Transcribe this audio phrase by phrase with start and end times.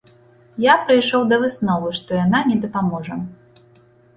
[0.63, 3.19] Я прыйшоў да высновы, што яна не дапаможа.